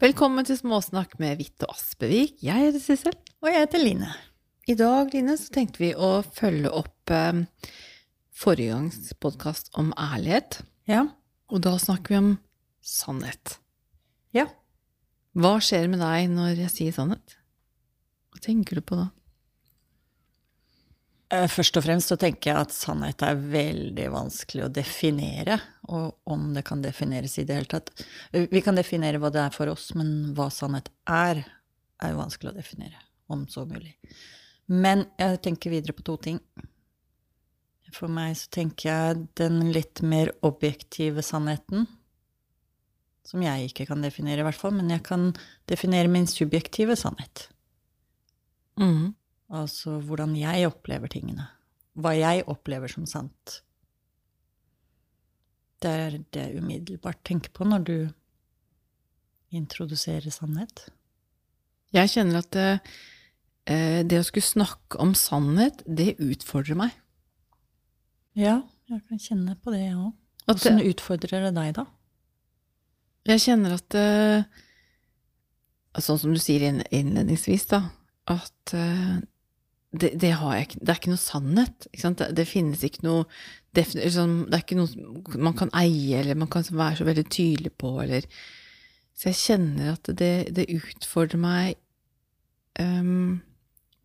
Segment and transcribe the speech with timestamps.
[0.00, 2.38] Velkommen til Småsnakk med Hvitt og Aspevik.
[2.40, 3.12] Jeg heter Sissel.
[3.44, 4.06] Og jeg heter Line.
[4.64, 7.42] I dag, Line, så tenkte vi å følge opp eh,
[8.32, 10.62] forrige gangs podkast om ærlighet.
[10.88, 11.02] Ja.
[11.52, 12.30] Og da snakker vi om
[12.80, 13.58] sannhet.
[14.32, 14.46] Ja.
[15.36, 17.36] Hva skjer med deg når jeg sier sannhet?
[18.32, 19.10] Hva tenker du på da?
[21.30, 26.16] Eh, Først og fremst så tenker jeg at sannhet er veldig vanskelig å definere, og
[26.30, 27.92] om det kan defineres i det hele tatt.
[28.32, 31.44] Eh, Vi kan definere hva det er for oss, men hva sannhet er,
[32.02, 32.98] er jo vanskelig å definere,
[33.30, 33.94] om så mulig.
[34.70, 36.40] Men jeg tenker videre på to ting.
[37.92, 41.88] For meg så tenker jeg den litt mer objektive sannheten,
[43.26, 45.32] som jeg ikke kan definere i hvert fall, men jeg kan
[45.70, 47.48] definere min subjektive sannhet.
[48.78, 49.14] Mhm.
[49.50, 51.48] Altså hvordan jeg opplever tingene.
[51.98, 53.60] Hva jeg opplever som sant.
[55.82, 57.96] Det er det jeg umiddelbart tenker på når du
[59.56, 60.84] introduserer sannhet.
[61.90, 62.68] Jeg kjenner at det,
[63.66, 66.94] eh, det å skulle snakke om sannhet, det utfordrer meg.
[68.38, 70.12] Ja, jeg kan kjenne på det, jeg òg.
[70.46, 71.86] At Åssen utfordrer det deg, da?
[73.28, 73.96] jeg kjenner at
[76.00, 77.80] Sånn som du sier innledningsvis, da,
[78.30, 79.18] at eh,
[79.90, 81.88] det, det, har jeg, det er ikke noe sannhet.
[81.90, 82.20] Ikke sant?
[82.22, 83.24] Det, det finnes ikke noe
[83.74, 87.72] sånn, Det er ikke noe man kan eie, eller man kan være så veldig tydelig
[87.78, 88.26] på, eller
[89.14, 91.74] Så jeg kjenner at det, det utfordrer meg
[92.80, 93.42] um,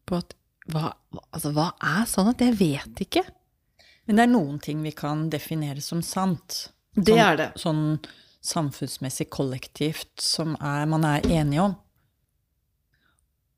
[0.05, 0.35] på at
[0.73, 0.89] hva,
[1.29, 2.41] altså, hva er sannhet?
[2.41, 3.23] Jeg vet ikke.
[4.05, 6.65] Men det er noen ting vi kan definere som sant.
[6.95, 7.49] Det er det.
[7.61, 7.99] Sånn
[8.45, 11.75] samfunnsmessig kollektivt som er, man er enige om.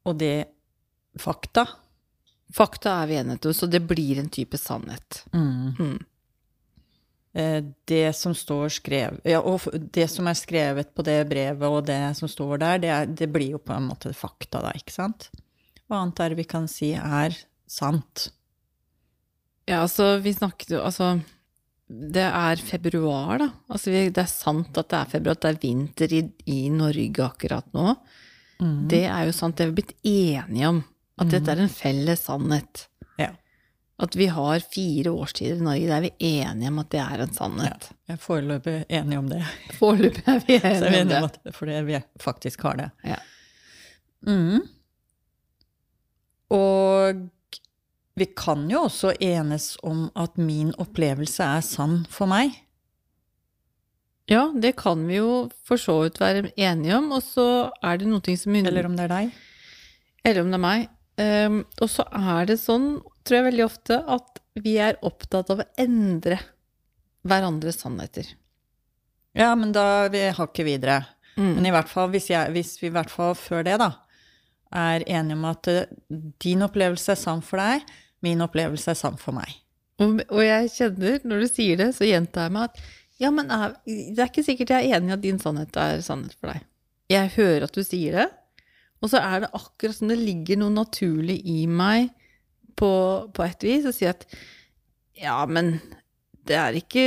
[0.07, 0.49] Og det
[1.19, 1.65] fakta.
[2.53, 5.23] Fakta er vi enige om, så det blir en type sannhet.
[5.33, 5.73] Mm.
[5.79, 5.97] Mm.
[7.85, 11.99] det som står skrevet Ja, og det som er skrevet på det brevet, og det
[12.17, 15.29] som står der, det, er, det blir jo på en måte fakta, da, ikke sant?
[15.85, 17.35] Hva annet er det vi kan si er
[17.69, 18.29] sant?
[19.67, 21.17] Ja, altså, vi snakket jo Altså,
[21.87, 23.51] det er februar, da.
[23.69, 26.59] Altså, vi, det er sant at det er februar, at det er vinter i, i
[26.73, 27.93] Norge akkurat nå.
[28.89, 30.81] Det er jo sant, det er vi blitt enige om.
[31.17, 32.87] At dette er en felles sannhet.
[33.17, 33.31] Ja.
[33.97, 37.23] At vi har fire årstider i Norge, det er vi enige om at det er
[37.23, 37.87] en sannhet.
[38.05, 39.39] Jeg er foreløpig enig om det.
[39.79, 41.55] Foreløpig er vi enige, er vi enige om det.
[41.55, 42.89] fordi vi faktisk har det.
[43.09, 43.17] Ja.
[44.27, 44.61] Mm.
[46.53, 47.25] Og
[48.17, 52.53] vi kan jo også enes om at min opplevelse er sann for meg.
[54.29, 58.07] ja, det kan vi jo for så vidt være enige om, og så er det
[58.09, 59.31] noe som Eller om det er deg.
[60.25, 60.87] eller om det er meg.
[61.21, 65.63] Ehm, og så er det sånn, tror jeg veldig ofte, at vi er opptatt av
[65.63, 66.39] å endre
[67.27, 68.29] hverandres sannheter.
[69.37, 71.01] Ja, men da vi hakket videre.
[71.37, 71.53] Mm.
[71.59, 73.91] Men i hvert fall, hvis, jeg, hvis vi i hvert fall før det, da,
[74.73, 75.91] er enige om at eh,
[76.43, 77.85] din opplevelse er sann for deg,
[78.25, 79.59] min opplevelse er sann for meg.
[80.01, 82.81] Og, og jeg kjenner, når du sier det, så gjentar jeg meg at
[83.17, 86.35] ja, men det er ikke sikkert jeg er enig i at din sannhet er sannhet
[86.37, 86.65] for deg.
[87.09, 88.27] Jeg hører at du sier det,
[89.01, 92.09] og så er det akkurat som det ligger noe naturlig i meg
[92.77, 92.91] på,
[93.33, 94.25] på et vis, og si at
[95.17, 95.77] ja, men
[96.47, 97.05] det er ikke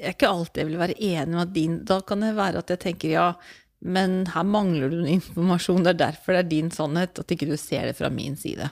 [0.00, 2.70] det er ikke alltid jeg vil være enig med din Da kan det være at
[2.72, 3.26] jeg tenker ja,
[3.80, 7.48] men her mangler du noe informasjon, det er derfor det er din sannhet, at ikke
[7.50, 8.70] du ser det fra min side.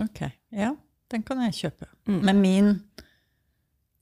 [0.00, 0.72] Ok, ja,
[1.12, 1.88] den kan jeg kjøpe.
[2.08, 2.20] Mm.
[2.24, 2.72] Men min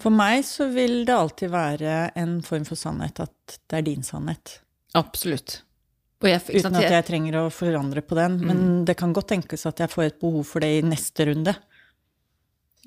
[0.02, 4.02] For meg så vil det alltid være en form for sannhet at det er din
[4.02, 4.56] sannhet.
[4.98, 5.60] Absolutt.
[6.30, 8.38] Jeg, Uten at jeg- trenger å forandre på den.
[8.46, 11.56] Men det kan godt tenkes at jeg får et behov for det i neste runde.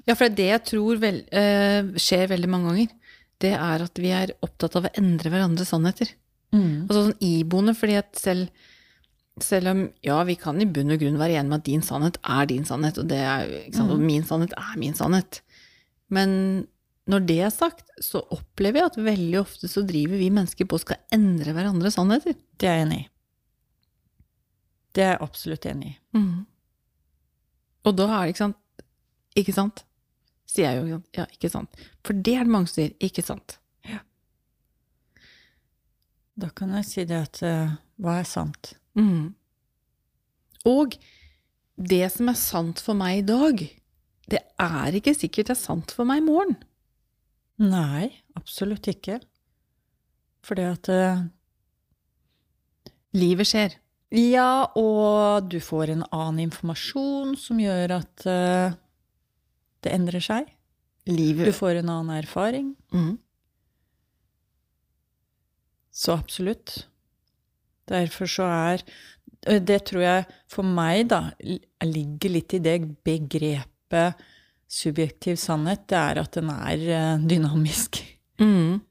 [0.05, 2.89] Ja, for det er det jeg tror vel, uh, skjer veldig mange ganger.
[3.41, 6.13] Det er at vi er opptatt av å endre hverandres sannheter.
[6.55, 8.47] Altså sånn iboende, fordi at selv,
[9.43, 12.17] selv om ja, vi kan i bunn og grunn være enige med at din sannhet
[12.23, 15.41] er din sannhet, og, det er, sant, og min sannhet er min sannhet.
[16.09, 16.67] Men
[17.11, 20.79] når det er sagt, så opplever jeg at veldig ofte så driver vi mennesker på
[20.79, 22.37] og skal endre hverandres sannheter.
[22.57, 23.09] Det er jeg enig i.
[24.95, 25.97] Det er jeg absolutt enig i.
[27.85, 28.83] Og da er det ikke sant
[29.35, 29.83] Ikke sant?
[30.47, 30.99] Sier jeg jo?
[31.17, 31.79] Ja, ikke sant.
[32.05, 32.93] For det er det mange som sier.
[33.03, 33.57] Ikke sant.
[33.83, 33.99] Ja.
[36.39, 38.75] Da kan jeg si det at uh, hva er sant?
[38.95, 39.33] Mm.
[40.69, 40.95] Og
[41.75, 43.65] det som er sant for meg i dag,
[44.31, 46.55] det er ikke sikkert det er sant for meg i morgen.
[47.59, 49.19] Nei, absolutt ikke.
[50.45, 51.25] Fordi at uh,
[53.15, 53.75] Livet skjer.
[54.15, 58.75] Ja, og du får en annen informasjon som gjør at uh,
[59.83, 60.47] det endrer seg.
[61.51, 62.73] Du får en annen erfaring.
[62.95, 63.15] mm.
[65.95, 66.73] Så absolutt.
[67.87, 68.81] Derfor så er
[69.47, 71.31] eh, Det tror jeg for meg, da,
[71.87, 72.73] ligger litt i det
[73.07, 74.25] begrepet
[74.67, 75.85] subjektiv sannhet.
[75.87, 78.01] Det er at den er eh, dynamisk.
[78.43, 78.81] Mm.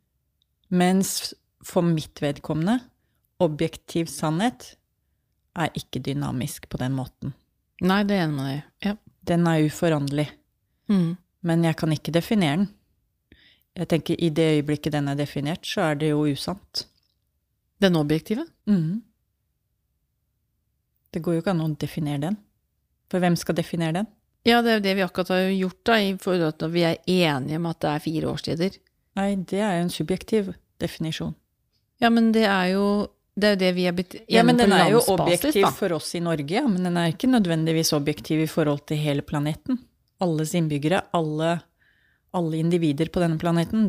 [0.73, 2.79] Mens for mitt vedkommende,
[3.45, 4.79] objektiv sannhet
[5.55, 7.35] er ikke dynamisk på den måten.
[7.85, 8.65] Nei, det er enig med deg.
[8.87, 8.97] Ja.
[9.25, 10.27] Den er uforanderlig.
[10.93, 11.15] Mm.
[11.45, 12.73] Men jeg kan ikke definere den.
[13.75, 16.85] Jeg tenker I det øyeblikket den er definert, så er det jo usant.
[17.83, 18.47] Den objektive?
[18.71, 19.03] Mm.
[21.11, 22.37] Det går jo ikke an å definere den.
[23.11, 24.11] For hvem skal definere den?
[24.45, 26.85] Ja, det er jo det vi akkurat har gjort, da, i forhold til at vi
[26.85, 28.79] er enige om at det er fire årstider.
[29.19, 30.53] Nei, det er jo en subjektiv
[30.83, 31.35] definisjon.
[32.03, 32.87] Ja, men det er jo
[33.35, 35.71] det, er jo det vi har blitt Ja, men den er jo objektiv da.
[35.75, 39.25] for oss i Norge, ja, men den er ikke nødvendigvis objektiv i forhold til hele
[39.27, 39.81] planeten.
[40.23, 41.57] Alles innbyggere, alle,
[42.35, 43.89] alle individer på denne planeten.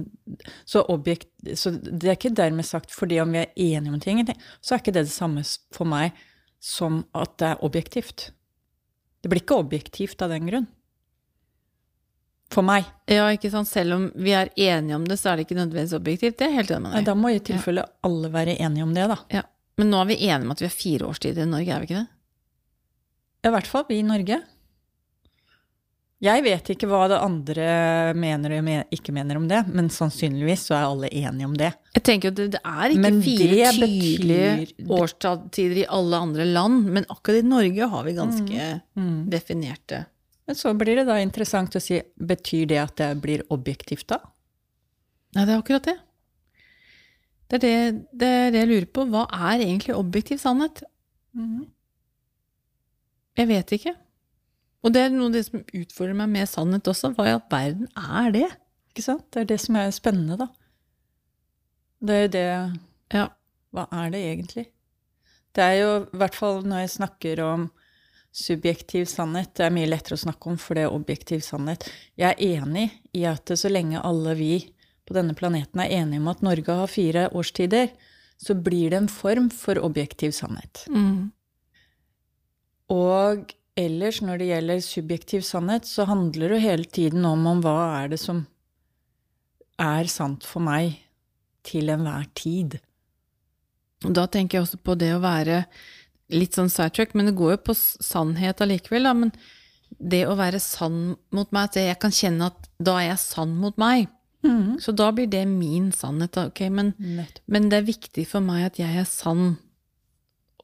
[0.66, 4.24] Så, objekt, så det er ikke dermed sagt fordi om vi er enige om ting,
[4.62, 5.46] så er ikke det det samme
[5.76, 6.18] for meg
[6.66, 8.32] som at det er objektivt.
[9.22, 10.68] Det blir ikke objektivt av den grunn.
[12.54, 12.86] For meg.
[13.10, 13.68] Ja, ikke sant.
[13.68, 16.38] Selv om vi er enige om det, så er det ikke nødvendigvis objektivt.
[16.38, 17.06] Det er helt enig med deg.
[17.06, 19.18] da må i tilfelle alle være enige om det, da.
[19.34, 19.42] Ja.
[19.78, 21.90] Men nå er vi enige om at vi har fire årstider i Norge, er vi
[21.90, 22.08] ikke det?
[23.46, 24.38] I hvert fall vi i Norge.
[26.26, 27.66] Jeg vet ikke hva det andre
[28.18, 31.74] mener og ikke mener om det, men sannsynligvis så er alle enige om det.
[31.94, 36.88] Jeg tenker at det, er ikke Men fire tydelige betyr- årstider i alle andre land,
[36.96, 39.30] men akkurat i Norge har vi ganske Mm.
[39.30, 40.06] definerte
[40.46, 44.20] Men så blir det da interessant å si, betyr det at det blir objektivt da?
[45.36, 45.96] Nei, det er akkurat det.
[47.50, 49.06] Det er det, det er det jeg lurer på.
[49.12, 50.84] Hva er egentlig objektiv sannhet?
[53.36, 53.96] Jeg vet ikke.
[54.86, 57.12] Og det er noe av det som utfordrer meg med sannhet også.
[57.18, 58.48] Hva i all verden er det?
[58.94, 59.26] Ikke sant?
[59.34, 60.50] Det er det som er spennende, da.
[62.06, 62.48] Det er jo det
[63.16, 63.28] Ja.
[63.76, 64.70] Hva er det egentlig?
[65.56, 67.66] Det er jo, i hvert fall når jeg snakker om
[68.36, 71.88] subjektiv sannhet, det er mye lettere å snakke om, for det er objektiv sannhet.
[72.20, 74.54] Jeg er enig i at så lenge alle vi
[75.06, 77.94] på denne planeten er enige om at Norge har fire årstider,
[78.42, 80.84] så blir det en form for objektiv sannhet.
[80.92, 81.30] Mm.
[82.92, 87.64] Og ellers, når det gjelder subjektiv sannhet, så handler det jo hele tiden om, om
[87.64, 88.44] hva er det som
[89.82, 90.98] er sant for meg
[91.66, 92.80] til enhver tid.
[94.06, 95.64] Da tenker jeg også på det å være
[96.34, 99.10] litt sånn sidetrack, men det går jo på sannhet allikevel.
[99.18, 99.34] Men
[100.00, 103.56] det å være sann mot meg, at jeg kan kjenne at da er jeg sann
[103.62, 104.10] mot meg.
[104.82, 106.48] Så da blir det min sannhet, da.
[106.52, 106.94] Ok, men,
[107.50, 109.56] men det er viktig for meg at jeg er sann.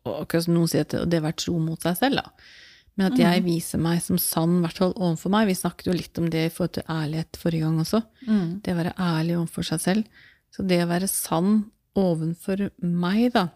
[0.06, 2.52] Og akkurat som noen sier at det, er å være tro mot seg selv, da.
[3.00, 5.48] Men at jeg viser meg som sann, i hvert fall overfor meg.
[5.48, 8.02] Vi snakket jo litt om det i forhold til ærlighet forrige gang også.
[8.28, 8.50] Mm.
[8.62, 10.26] Det å være ærlig overfor seg selv.
[10.52, 11.54] Så det å være sann
[11.98, 13.48] overfor meg, da,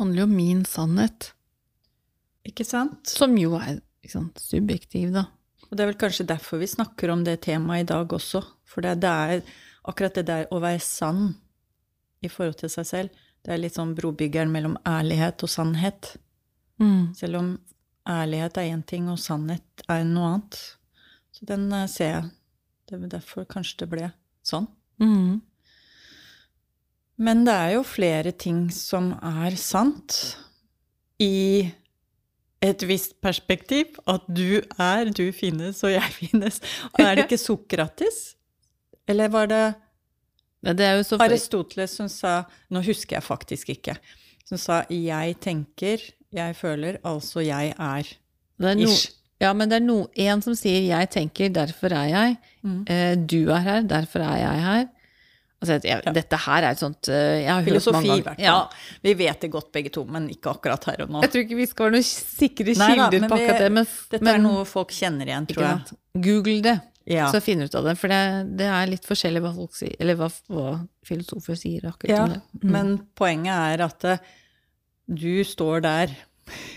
[0.00, 1.30] handler jo om min sannhet.
[2.48, 3.06] Ikke sant?
[3.08, 5.28] Som jo er ikke sant, subjektiv, da.
[5.68, 8.42] Og det er vel kanskje derfor vi snakker om det temaet i dag også.
[8.68, 9.44] For det, det er
[9.88, 11.30] akkurat det der å være sann
[12.22, 13.22] i forhold til seg selv.
[13.42, 16.12] Det er litt sånn brobyggeren mellom ærlighet og sannhet.
[16.82, 17.14] Mm.
[17.18, 17.48] Selv om
[18.08, 20.60] ærlighet er én ting, og sannhet er noe annet.
[21.32, 22.30] Så den eh, ser jeg.
[22.86, 24.12] Det er derfor kanskje det ble
[24.46, 24.68] sånn.
[25.02, 25.40] Mm.
[27.22, 30.18] Men det er jo flere ting som er sant
[31.22, 31.70] i
[32.62, 33.98] et visst perspektiv.
[34.08, 36.60] At du er, du finnes, og jeg finnes.
[36.98, 38.22] Er det ikke Sokrates?
[39.08, 39.64] Eller var det
[40.62, 43.96] Det så Aristoteles som sa Nå husker jeg faktisk ikke.
[44.46, 45.98] Som sa 'jeg tenker,
[46.32, 48.16] jeg føler, altså jeg er'.
[48.58, 49.10] det er no, Ish.
[49.40, 52.36] Ja, men det er no, en som sier 'jeg tenker, derfor er jeg'.
[52.62, 52.84] Mm.
[52.86, 54.86] Eh, du er her, derfor er jeg her.
[55.62, 56.12] Altså, jeg, Ja.
[56.16, 58.40] Dette her er et sånt eh, Jeg har hørt mange ganger.
[58.42, 58.54] Ja,
[59.06, 61.22] Vi vet det godt begge to, men ikke akkurat her og nå.
[61.22, 64.24] jeg tror ikke vi skal være noen sikre kilder men på akkurat det, men, Dette
[64.26, 65.98] men er noe folk kjenner igjen, tror jeg.
[66.26, 66.74] Google det,
[67.06, 67.28] Ja.
[67.32, 67.96] så du ut av det.
[67.98, 70.74] For det, det er litt forskjellig hva folk sier, eller hva, hva
[71.06, 72.42] filosofer sier akkurat Ja, om det.
[72.62, 72.70] Mm.
[72.74, 74.18] men poenget er at eh,
[75.08, 76.12] du står der.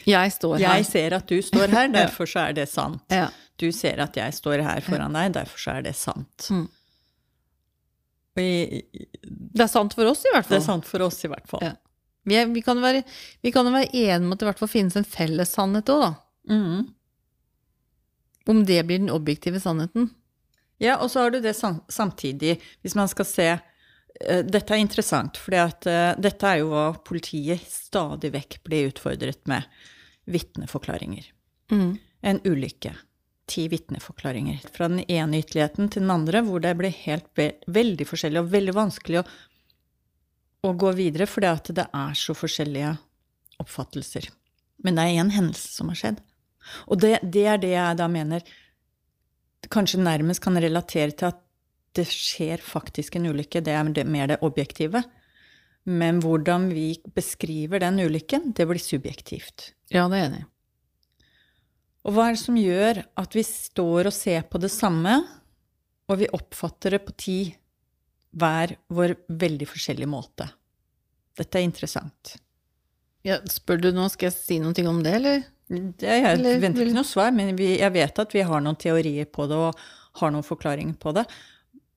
[0.06, 0.76] Jeg står her.
[0.78, 3.02] Jeg ser at du står her, derfor så er det sant.
[3.58, 6.50] Du ser at jeg står her foran deg, derfor så er det sant.
[6.52, 6.68] Mm.
[8.36, 8.84] Og i,
[9.56, 10.58] Det er sant for oss, i hvert fall.
[10.58, 11.64] det er sant for oss, i hvert fall.
[11.64, 11.76] Ja.
[12.26, 13.04] Vi, er, vi, kan være,
[13.46, 16.04] vi kan være enige om at det i hvert fall finnes en felles sannhet òg,
[16.04, 16.12] da.
[16.52, 16.86] Mm.
[18.52, 20.10] Om det blir den objektive sannheten.
[20.82, 24.82] Ja, og så har du det sam samtidig, hvis man skal se eh, Dette er
[24.84, 29.64] interessant, for dette er jo hva politiet stadig vekk blir utfordret med.
[30.26, 31.30] Vitneforklaringer.
[31.72, 31.96] Mm.
[32.26, 32.96] En ulykke.
[33.46, 34.64] Ti vitneforklaringer.
[34.74, 38.54] Fra den ene ytterligheten til den andre, hvor det blir helt ve veldig forskjellig og
[38.54, 39.26] veldig vanskelig å,
[40.66, 42.96] å gå videre, fordi at det er så forskjellige
[43.62, 44.32] oppfattelser.
[44.84, 46.22] Men det er én hendelse som har skjedd.
[46.90, 48.46] Og det, det er det jeg da mener
[49.72, 51.42] kanskje nærmest kan relatere til at
[51.96, 53.62] det skjer faktisk en ulykke.
[53.64, 55.04] Det er mer det objektive.
[55.86, 59.72] Men hvordan vi beskriver den ulykken, det blir subjektivt.
[59.94, 60.44] Ja, det er enig.
[62.06, 65.16] Og hva er det som gjør at vi står og ser på det samme,
[66.06, 67.38] og vi oppfatter det på ti
[68.38, 70.46] hver vår veldig forskjellige måte?
[71.36, 72.36] Dette er interessant.
[73.26, 75.44] Ja, spør du nå, skal jeg si noe om det, eller?
[75.66, 78.62] Det, jeg Eller venter vil- ikke noe svar, men vi, jeg vet at vi har
[78.62, 81.26] noen teorier på det, og har noen forklaringer på det.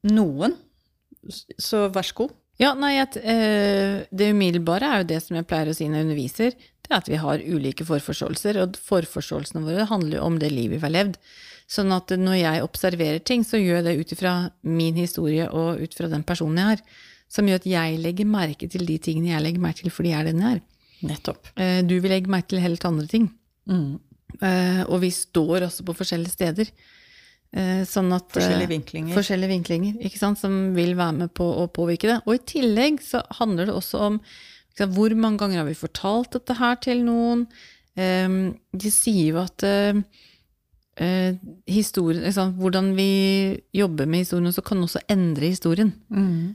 [0.09, 0.57] Noen.
[1.61, 2.33] Så vær så god.
[2.59, 6.01] Ja, nei, at, eh, det umiddelbare er jo det som jeg pleier å si når
[6.01, 6.57] jeg underviser,
[6.89, 10.81] det er at vi har ulike forforståelser, og forforståelsene våre handler jo om det livet
[10.81, 11.19] vi har levd.
[11.69, 15.83] Sånn at når jeg observerer ting, så gjør jeg det ut ifra min historie og
[15.85, 16.85] ut fra den personen jeg er,
[17.29, 20.23] som gjør at jeg legger merke til de tingene jeg legger merke til fordi jeg
[20.23, 20.63] er den jeg er.
[21.09, 21.51] Nettopp.
[21.61, 23.29] Eh, du vil legge merke til helt andre ting.
[23.69, 23.99] Mm.
[24.41, 26.73] Eh, og vi står også på forskjellige steder.
[27.53, 29.17] Eh, sånn at Forskjellige vinklinger.
[29.17, 32.19] Forskjellige vinklinger, som vil være med på å påvirke det.
[32.27, 34.23] Og i tillegg så handler det også om
[34.87, 37.47] hvor mange ganger har vi fortalt dette her til noen?
[37.99, 38.29] Eh,
[38.73, 39.99] de sier jo at eh,
[41.03, 41.35] eh,
[41.67, 42.27] historien,
[42.59, 43.11] hvordan vi
[43.75, 45.93] jobber med historien, så kan også endre historien.
[46.11, 46.55] Mm.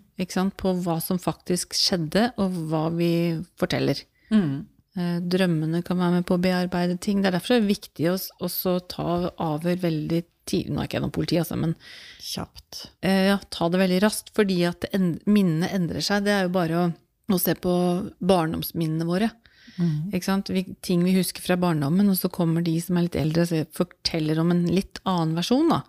[0.57, 3.11] På hva som faktisk skjedde, og hva vi
[3.59, 3.99] forteller.
[4.31, 4.65] Mm.
[4.95, 7.21] Eh, Drømmene kan være med på å bearbeide ting.
[7.21, 10.73] Det er derfor det er viktig å også ta avhør veldig tidlig.
[10.75, 11.75] Nå er ikke jeg noe politi, altså, men
[12.21, 12.83] Kjapt.
[13.01, 14.33] eh, ja, ta det veldig raskt.
[14.35, 16.25] Fordi at end, minnene endrer seg.
[16.27, 16.85] Det er jo bare å,
[17.31, 17.73] å se på
[18.19, 19.29] barndomsminnene våre.
[19.77, 20.11] Mm.
[20.13, 20.51] Ikke sant?
[20.53, 23.77] Vi, ting vi husker fra barndommen, og så kommer de som er litt eldre og
[23.77, 25.71] forteller om en litt annen versjon.
[25.71, 25.81] Da.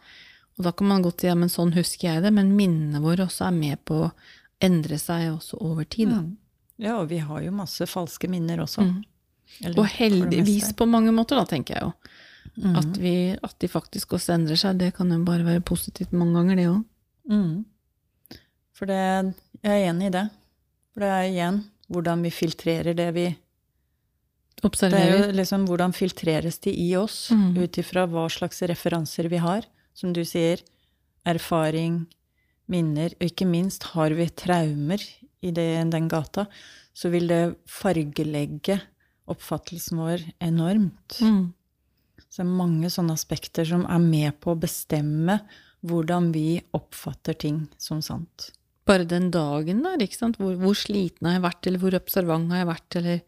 [0.59, 3.27] Og da kan man godt si ja, men sånn husker jeg det, men minnene våre
[3.27, 4.13] også er med på å
[4.65, 6.15] endre seg også over tid.
[6.15, 6.31] Mm.
[6.85, 8.87] Ja, og vi har jo masse falske minner også.
[8.87, 9.03] Mm.
[9.63, 11.93] Eller Og heldigvis på mange måter, da, tenker jeg jo.
[12.55, 12.75] Mm.
[12.79, 16.39] At, vi, at de faktisk også endrer seg, det kan jo bare være positivt mange
[16.39, 16.83] ganger, det òg.
[17.31, 18.39] Mm.
[18.75, 19.03] For det,
[19.63, 20.25] jeg er enig i det.
[20.95, 23.27] For det er igjen hvordan vi filtrerer det vi
[24.65, 25.11] observerer.
[25.11, 27.59] Det er jo liksom hvordan filtreres de i oss, Mm.
[27.59, 29.67] ut ifra hva slags referanser vi har.
[29.95, 30.61] Som du sier,
[31.27, 32.07] erfaring,
[32.69, 34.99] minner, og ikke minst har vi traumer
[35.43, 36.47] i det, den gata,
[36.95, 38.81] så vil det fargelegge
[39.29, 41.21] oppfattelsen vår enormt.
[41.21, 41.53] Mm.
[42.29, 45.41] Så det er mange sånne aspekter som er med på å bestemme
[45.85, 48.51] hvordan vi oppfatter ting som sant.
[48.85, 50.37] Bare den dagen der, ikke sant.
[50.37, 53.23] Hvor, hvor sliten har jeg vært, eller hvor observant har jeg vært, eller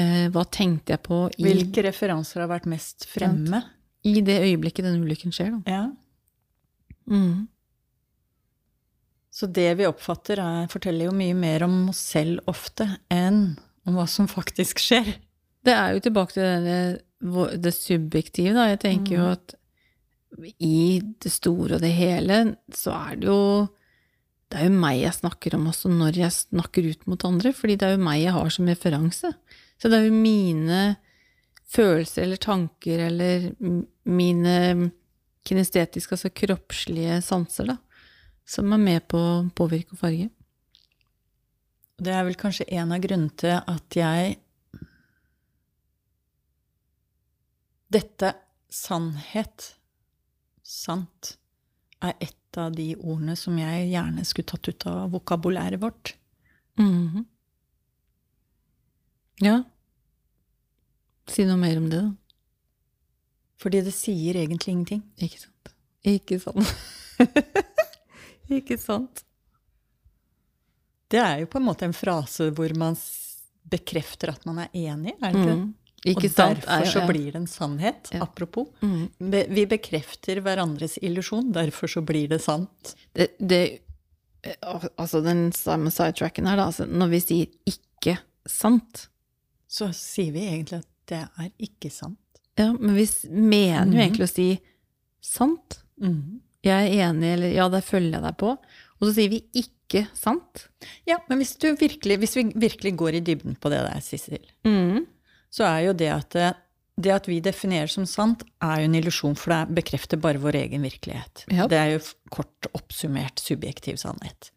[0.00, 3.62] eh, hva tenkte jeg på i, Hvilke referanser har vært mest fremme?
[4.02, 5.60] i det øyeblikket den ulykken skjer, da.
[5.70, 5.82] Ja.
[7.10, 7.46] Mm.
[9.32, 13.54] Så det vi oppfatter, er, forteller jo mye mer om oss selv ofte enn
[13.86, 15.14] om hva som faktisk skjer.
[15.62, 16.80] Det er jo tilbake til det,
[17.62, 18.68] det subjektive, da.
[18.72, 19.54] Jeg tenker jo at
[20.64, 22.42] i det store og det hele,
[22.74, 23.40] så er det jo
[24.52, 27.78] Det er jo meg jeg snakker om også når jeg snakker ut mot andre, fordi
[27.80, 29.30] det er jo meg jeg har som referanse.
[29.80, 30.80] Så det er jo mine
[31.72, 33.46] følelser eller tanker eller
[34.04, 34.90] mine
[35.48, 37.78] kinestetiske, altså kroppslige sanser, da,
[38.44, 40.28] som er med på å påvirke og farge.
[42.02, 44.38] Det er vel kanskje en av grunnene til at jeg
[47.92, 48.30] Dette
[48.72, 49.66] sannhet,
[50.64, 51.34] sant,
[52.00, 52.14] er
[52.52, 56.16] et av de ordene som jeg gjerne skulle tatt ut av vokabulæret vårt.
[56.78, 57.24] Mhm.
[59.40, 59.62] Ja.
[61.26, 62.12] Si noe mer om det, da.
[63.62, 65.02] Fordi det sier egentlig ingenting.
[65.16, 65.72] Ikke sant.
[66.04, 66.72] Ikke sant.
[68.58, 69.24] ikke sant.
[71.08, 72.96] Det er jo på en måte en frase hvor man
[73.62, 75.58] bekrefter at man er enig, er det ikke det?
[75.60, 75.70] Mm.
[76.04, 76.60] Ikke og sant.
[76.64, 78.10] derfor er så blir det en sannhet.
[78.12, 78.22] Ja.
[78.24, 78.66] Apropos.
[78.82, 79.08] Mm.
[79.54, 82.94] Vi bekrefter hverandres illusjon, derfor så blir det sant.
[83.14, 83.62] det, det
[84.98, 86.64] Altså, den samme sidetracken her, da.
[86.66, 88.18] Altså, når vi sier 'ikke
[88.48, 89.06] sant',
[89.68, 92.18] Så sier vi egentlig at det er ikke sant.
[92.58, 94.60] ja, men vi mener mener jo egentlig å si
[95.22, 95.78] 'sant'.
[96.64, 98.58] Jeg er enig, eller 'ja, der følger jeg deg på'.
[99.00, 100.66] Og så sier vi 'ikke sant'.
[101.06, 104.38] Ja, men hvis, du virkelig, hvis vi virkelig går i dybden på det der, Sissel,
[104.64, 105.06] Mm.
[105.52, 106.50] Så er jo det at det,
[107.02, 110.58] det at vi definerer som sant, er jo en illusjon, for det bekrefter bare vår
[110.64, 111.44] egen virkelighet.
[111.52, 111.68] Ja.
[111.68, 114.50] Det er jo kort oppsummert subjektiv sannhet.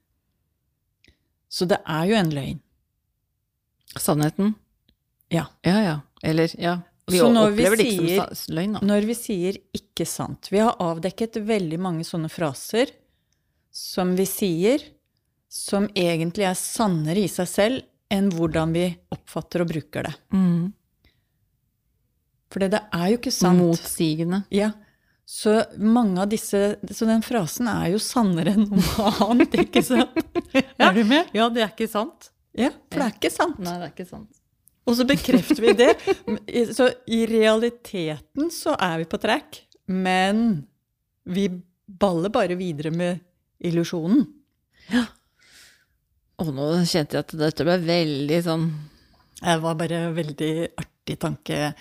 [1.51, 2.59] Så det er jo en løgn.
[3.95, 4.55] Sannheten.
[5.31, 5.45] Ja.
[5.63, 5.95] Ja, ja.
[6.23, 6.79] Eller, ja.
[7.07, 8.79] Vi Så når vi opplever det ikke sier- som løgn, da.
[8.81, 12.89] Når vi sier 'ikke sant' Vi har avdekket veldig mange sånne fraser
[13.71, 14.81] som vi sier,
[15.49, 20.15] som egentlig er sannere i seg selv enn hvordan vi oppfatter og bruker det.
[20.33, 20.73] Mm.
[22.53, 23.59] For det er jo ikke sant.
[23.61, 24.43] Motsigende.
[24.53, 24.71] Ja.
[25.25, 25.55] Så
[26.29, 30.13] disse Så den frasen er jo sannere enn noe annet, ikke sant?
[30.77, 31.31] Er du med?
[31.33, 32.29] Ja, det er ikke sant.
[32.55, 33.57] Ja, for det er ikke sant.
[33.59, 34.29] Nei, det er ikke sant.
[34.85, 35.91] Og så bekrefter vi det.
[36.77, 40.67] Så i realiteten så er vi på track, men
[41.25, 41.47] vi
[41.85, 43.23] baller bare videre med
[43.65, 44.21] illusjonen.
[44.93, 45.07] Ja.
[46.43, 48.65] Og nå kjente jeg at dette ble veldig sånn
[49.39, 51.71] Det var bare en veldig artig tanke.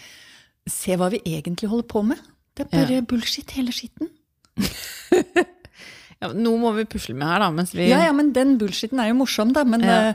[0.71, 2.21] Se hva vi egentlig holder på med.
[2.55, 4.09] Det er bare bullshit, hele skitten.
[6.21, 9.03] ja, Noe må vi pusle med her, da, mens vi Ja, ja, men den bullshiten
[9.03, 9.65] er jo morsom, da.
[9.67, 9.99] Men Ja.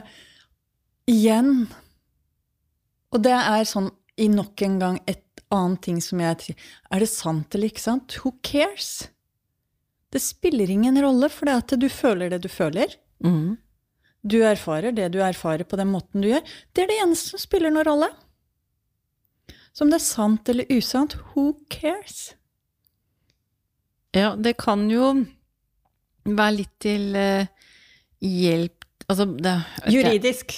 [1.10, 1.68] igjen
[3.12, 3.90] Og det er sånn
[4.20, 6.54] i nok en gang et annet ting som jeg
[6.90, 8.16] Er det sant eller ikke sant?
[8.22, 9.08] Who cares?
[10.10, 12.96] Det spiller ingen rolle, for det at du føler det du føler.
[13.22, 13.58] Mm.
[14.26, 16.42] Du erfarer det du erfarer på den måten du gjør.
[16.74, 18.08] Det er det eneste som spiller noen rolle.
[19.72, 22.32] Så om det er sant eller usant, who cares?
[24.16, 25.12] Ja, det kan jo
[26.26, 27.50] være litt til eh,
[28.20, 28.76] hjelp
[29.10, 29.52] Altså, det
[29.90, 30.52] Juridisk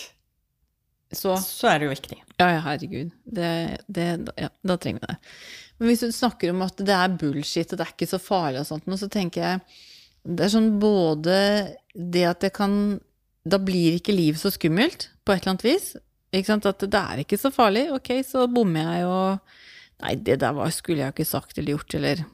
[1.16, 2.19] Så så er det jo viktig.
[2.40, 3.12] Ja, ja, herregud.
[3.25, 3.52] Det,
[3.88, 4.07] det,
[4.40, 5.16] ja, da trenger vi det.
[5.78, 8.62] Men hvis du snakker om at det er bullshit, og det er ikke så farlig
[8.62, 9.62] og sånt, nå, så tenker jeg
[10.23, 11.37] Det er sånn både
[11.92, 12.75] det at det kan
[13.45, 15.88] Da blir ikke livet så skummelt, på et eller annet vis.
[16.33, 17.89] At det er ikke så farlig.
[17.93, 19.17] Ok, så bommer jeg, jo.
[20.03, 22.25] Nei, det der var, skulle jeg jo ikke sagt eller gjort, eller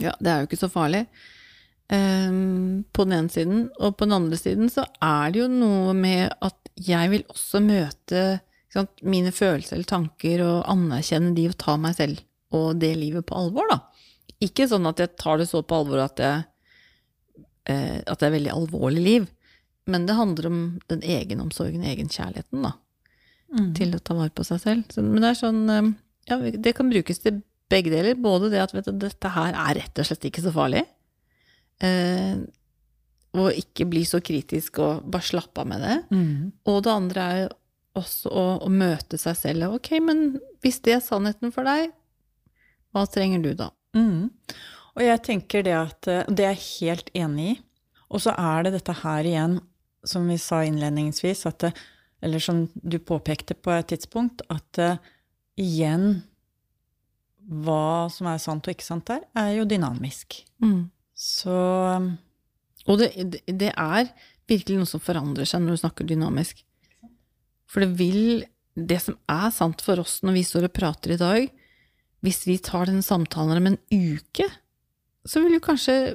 [0.00, 1.06] Ja, det er jo ikke så farlig.
[1.92, 3.64] Um, på den ene siden.
[3.80, 7.60] Og på den andre siden så er det jo noe med at jeg vil også
[7.64, 8.22] møte
[8.72, 12.22] sant, mine følelser eller tanker og anerkjenne de og ta meg selv
[12.52, 13.78] og det livet på alvor, da.
[14.44, 16.42] Ikke sånn at jeg tar det så på alvor at jeg
[17.70, 19.28] eh, at det er veldig alvorlig liv.
[19.90, 20.58] Men det handler om
[20.92, 22.74] den egenomsorgen, egenkjærligheten, da.
[23.76, 24.88] Til å ta vare på seg selv.
[24.92, 25.92] Så, men det er sånn eh,
[26.30, 28.18] Ja, det kan brukes til begge deler.
[28.18, 30.84] Både det at vet du, dette her er rett og slett ikke så farlig.
[31.82, 32.42] Eh,
[33.32, 35.96] og ikke bli så kritisk og bare slappe av med det.
[36.68, 37.54] Og det andre er
[37.98, 39.76] også å, å møte seg selv.
[39.78, 41.92] Ok, men hvis det er sannheten for deg,
[42.92, 43.70] hva trenger du da?
[43.96, 44.30] Mm.
[44.92, 47.58] Og jeg tenker det at eh, Det er jeg helt enig i.
[48.12, 49.56] Og så er det dette her igjen,
[50.04, 51.70] som vi sa innledningsvis, at det,
[52.22, 54.96] eller som du påpekte på et tidspunkt, at uh,
[55.58, 56.22] igjen
[57.42, 60.36] Hva som er sant og ikke sant der, er jo dynamisk.
[61.18, 61.56] Så
[62.86, 63.10] Og det,
[63.46, 64.12] det- er
[64.48, 66.62] virkelig noe som forandrer seg når du snakker dynamisk.
[67.66, 71.18] For det vil Det som er sant for oss når vi står og prater i
[71.20, 71.50] dag,
[72.24, 74.46] hvis vi tar den samtalen om en uke,
[75.28, 76.14] så vil du kanskje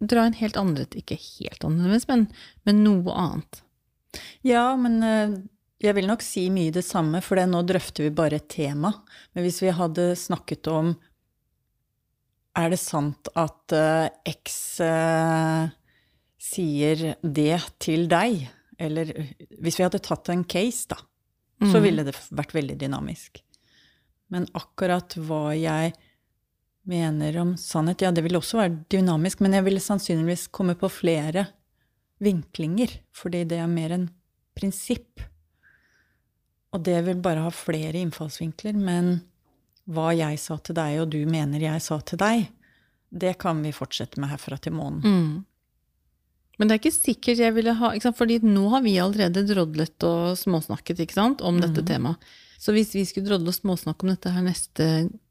[0.00, 2.28] dra en helt andre Ikke helt annerledes, men,
[2.64, 3.60] men noe annet.
[4.46, 5.36] Ja, men eh,
[5.80, 8.92] jeg vil nok si mye det samme, for nå drøfter vi bare et tema.
[9.34, 10.96] Men hvis vi hadde snakket om
[12.58, 15.68] Er det sant at eh, X eh,
[16.42, 18.48] sier det til deg?
[18.78, 19.12] Eller
[19.62, 20.96] hvis vi hadde tatt en case, da,
[21.60, 21.82] så Mhm.
[21.82, 23.42] ville det vært veldig dynamisk.
[24.30, 25.92] Men akkurat hva jeg
[26.86, 30.88] mener om sannhet, ja, det ville også være dynamisk, men jeg ville sannsynligvis komme på
[30.90, 31.46] flere
[32.22, 34.08] vinklinger, fordi det er mer en
[34.58, 35.22] prinsipp.
[36.74, 39.20] Og det vil bare ha flere innfallsvinkler, men
[39.88, 42.48] hva jeg sa til deg, og du mener jeg sa til deg,
[43.08, 45.00] det kan vi fortsette med herfra til månen.
[45.00, 45.46] Mm.
[46.58, 48.12] Men det er ikke sikkert jeg ville ha ikke?
[48.18, 51.42] Fordi nå har vi allerede drodlet og småsnakket ikke sant?
[51.46, 52.18] om dette temaet.
[52.58, 54.86] Så hvis vi skulle drodle og småsnakke om dette her neste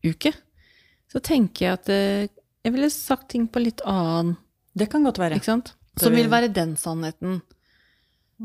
[0.08, 0.32] uke,
[1.12, 2.30] så tenker jeg at eh,
[2.64, 4.38] jeg ville sagt ting på litt annen
[4.78, 5.40] Det kan godt være.
[5.40, 5.74] Ikke sant?
[6.00, 7.42] Som vil være den sannheten.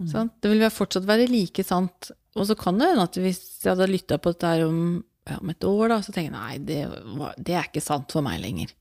[0.08, 0.32] Sant?
[0.40, 2.12] Det vil fortsatt være like sant.
[2.38, 4.78] Og så kan det hende at hvis jeg hadde lytta på dette her om,
[5.28, 6.78] ja, om et år, da, så tenker jeg nei, det,
[7.44, 8.72] det er ikke sant for meg lenger.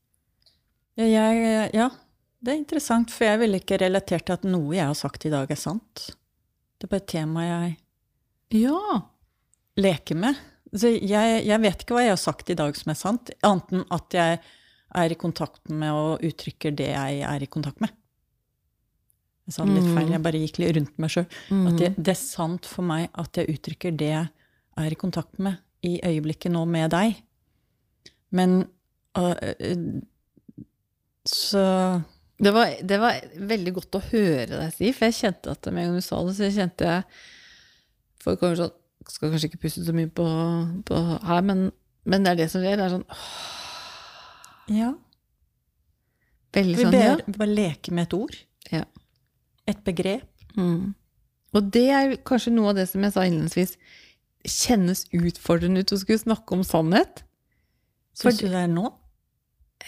[0.99, 1.89] Ja, jeg, ja,
[2.41, 5.33] det er interessant, for jeg ville ikke relatert til at noe jeg har sagt i
[5.33, 6.07] dag, er sant.
[6.79, 7.75] Det er bare et tema jeg
[8.63, 9.01] Ja.
[9.79, 10.39] leker med.
[10.71, 13.73] Så jeg, jeg vet ikke hva jeg har sagt i dag som er sant, annet
[13.75, 14.39] enn at jeg
[15.01, 17.91] er i kontakt med og uttrykker det jeg er i kontakt med.
[19.51, 21.25] Jeg sa det litt feil, jeg bare gikk litt rundt meg sjøl.
[21.67, 24.29] At det, det er sant for meg at jeg uttrykker det jeg
[24.79, 27.17] er i kontakt med i øyeblikket nå med deg.
[28.31, 28.61] Men
[29.19, 29.35] uh,
[31.27, 31.63] Så
[32.39, 35.83] Det var, det var veldig godt å høre deg si, for jeg kjente at med
[35.83, 37.03] en gang du sa det, så kjente jeg
[38.21, 38.71] Folk kommer sånn
[39.09, 40.25] Skal kanskje ikke puste så mye på,
[40.87, 41.67] på her, men,
[42.07, 42.77] men det er det som skjer.
[42.79, 43.31] Det er sånn åh,
[44.71, 44.91] ja.
[46.55, 47.15] Veldig Vi sånn, ja.
[47.17, 48.37] ber, bare leke med et ord.
[48.71, 48.83] Ja.
[49.71, 50.27] Et begrep.
[50.57, 50.93] Mm.
[51.55, 53.75] Og det er kanskje noe av det som jeg sa innledningsvis,
[54.47, 57.23] kjennes utfordrende ut å skulle snakke om sannhet.
[58.17, 58.89] Syns du det er nå?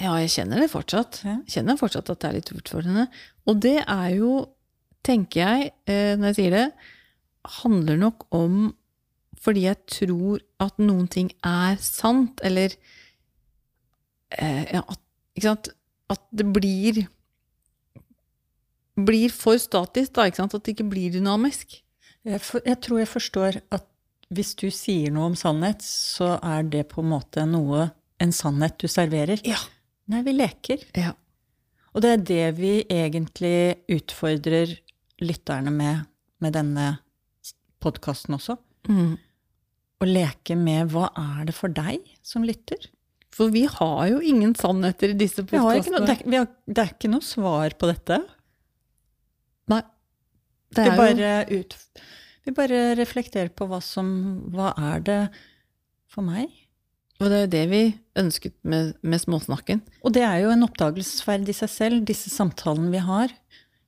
[0.02, 1.22] Ja, jeg kjenner det fortsatt.
[1.26, 3.08] Jeg kjenner fortsatt at det er litt utfordrende.
[3.50, 4.34] Og det er jo,
[5.06, 6.66] tenker jeg, eh, når jeg sier det,
[7.62, 8.72] handler nok om
[9.44, 12.72] fordi jeg tror at noen ting er sant, eller
[14.40, 15.72] eh, ja, at?
[16.14, 16.98] At det blir
[18.96, 20.28] blir for statisk, da?
[20.30, 21.80] At det ikke blir dynamisk.
[22.24, 23.90] Jeg, for, jeg tror jeg forstår at
[24.34, 27.92] hvis du sier noe om sannhet, så er det på en måte noe,
[28.24, 29.42] en sannhet du serverer.
[29.46, 29.60] Ja.
[30.10, 30.82] Nei, vi leker.
[30.98, 31.14] Ja.
[31.94, 34.72] Og det er det vi egentlig utfordrer
[35.22, 36.08] lytterne med
[36.44, 36.88] med denne
[37.84, 38.58] podkasten også.
[38.90, 39.16] Mm.
[40.04, 42.90] Å leke med hva er det for deg som lytter?
[43.34, 46.92] For vi har jo ingen sannheter i disse Vi har ikke noe, det, det er
[46.92, 48.20] ikke noe svar på dette.
[49.72, 49.84] Nei.
[50.74, 51.76] Det Vi bare jo ut,
[52.44, 54.08] vi bare reflekterer på hva som
[54.52, 55.20] Hva er det
[56.10, 56.50] for meg?
[57.22, 57.84] Og det er jo det vi
[58.20, 59.84] ønsket med, med småsnakken.
[60.04, 63.32] Og det er jo en oppdagelsesferd i seg selv, disse samtalene vi har.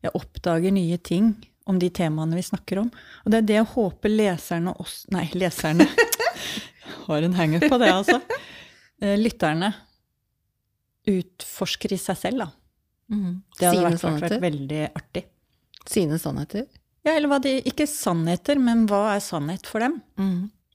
[0.06, 1.34] Jeg oppdager nye ting
[1.66, 2.92] om de temaene vi snakker om.
[3.26, 5.88] Og det er det jeg håper leserne oss Nei, leserne
[7.08, 8.22] har en hangup på det, altså.
[9.02, 9.74] Eh, Lytterne
[11.10, 12.50] utforsker i seg selv, da.
[13.60, 15.26] Det hadde vært, vært, veldig artig.
[15.86, 16.66] Sine sannheter.
[17.06, 20.00] Ja, eller hva de Ikke sannheter, men hva er sannhet for dem?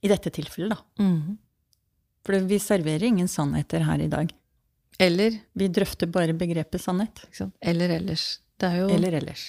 [0.01, 1.03] I dette tilfellet, da.
[1.03, 1.37] Mm.
[2.25, 4.31] For vi serverer ingen sannheter her i dag.
[5.01, 7.23] Eller, Vi drøfter bare begrepet sannhet.
[7.61, 8.39] eller ellers.
[8.57, 9.47] Det er, jo, Eller ellers.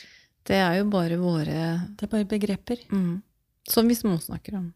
[0.48, 2.78] det er jo bare våre Det er bare begreper.
[2.90, 3.22] mm,
[3.68, 4.72] Som vi småsnakker om.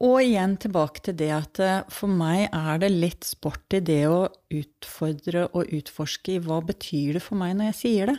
[0.00, 4.06] Og igjen tilbake til det at eh, for meg er det litt sport i det
[4.08, 8.16] å utfordre og utforske i hva betyr det for meg når jeg sier det.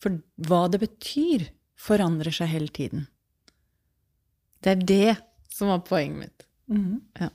[0.00, 1.48] For hva det betyr,
[1.80, 3.06] forandrer seg hele tiden.
[4.60, 5.16] Det er det
[5.52, 6.46] som var poenget mitt.
[7.20, 7.30] Ja.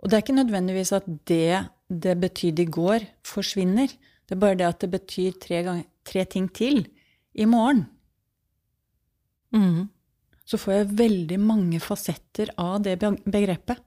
[0.00, 3.90] Og det er ikke nødvendigvis at det det betydde i går, forsvinner.
[4.26, 6.86] Det er bare det at det betyr tre, gang, tre ting til
[7.34, 7.86] i morgen.
[9.54, 9.88] Mm.
[10.44, 13.78] så får jeg veldig mange fasetter av det begrepet.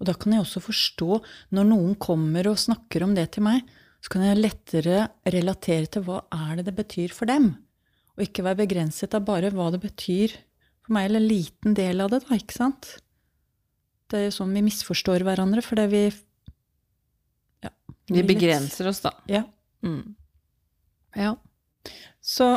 [0.00, 1.20] Og da kan jeg også forstå,
[1.56, 3.62] når noen kommer og snakker om det til meg,
[4.02, 7.52] så kan jeg lettere relatere til hva er det det betyr for dem.
[8.16, 10.34] Og ikke være begrenset av bare hva det betyr
[10.82, 12.88] for meg, eller en liten del av det, da, ikke sant?
[14.10, 16.02] Det er jo sånn vi misforstår hverandre, fordi vi
[17.62, 17.70] ja,
[18.10, 19.14] Vi litt- begrenser oss, da.
[19.30, 19.44] Ja.
[19.86, 20.16] Mm.
[21.16, 21.36] Ja.
[22.22, 22.48] Så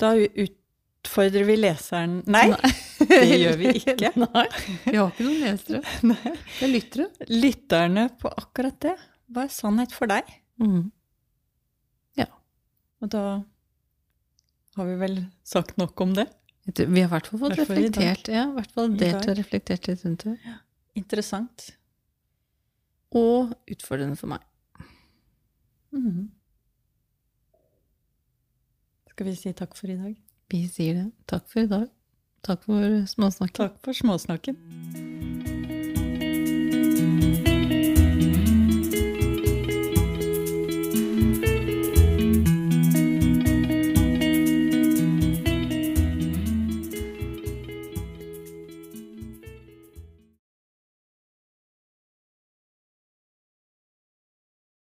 [0.00, 2.48] da utfordrer vi leseren Nei,
[2.98, 4.10] det gjør vi ikke.
[4.26, 4.44] Nei,
[4.84, 5.80] vi har ikke noen lesere.
[6.10, 6.34] Nei.
[6.58, 7.08] Det er lyttere.
[7.30, 8.96] lytterne på akkurat det.
[9.30, 10.28] Hva er sannhet for deg?
[10.60, 10.90] Mm.
[13.00, 13.24] Og da
[14.76, 16.26] har vi vel sagt nok om det.
[16.76, 20.26] Vi har i hvert fall fått reflektert ja, hvert fall delt og reflektert litt rundt
[20.28, 20.36] det.
[21.00, 21.70] Interessant.
[23.16, 24.44] Og utfordrende for meg.
[25.96, 26.28] Mm.
[29.10, 30.12] Skal vi si takk for i dag?
[30.52, 31.08] Vi sier det.
[31.30, 31.88] Takk for i dag.
[32.46, 33.56] Takk for småsnakken.
[33.64, 35.08] Takk for småsnakken.